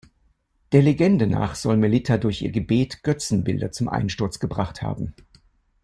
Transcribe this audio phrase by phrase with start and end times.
[0.71, 5.13] Der Legende nach soll Melitta durch ihr Gebet Götzenbilder zum Einsturz gebracht haben.